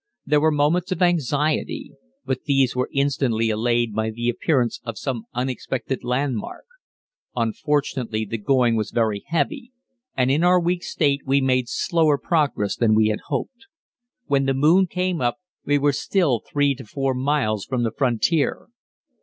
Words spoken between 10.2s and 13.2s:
in our weak state we made slower progress than we had